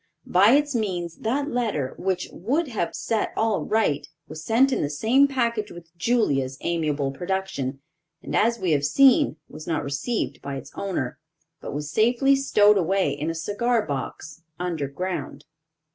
[0.25, 4.89] By its means, that letter which would have set all right, was sent in the
[4.89, 7.81] same package with Julia's amiable production,
[8.23, 11.19] and, as we have seen, was not received by its owner,
[11.61, 15.45] but was safely stowed away in a cigar box under ground.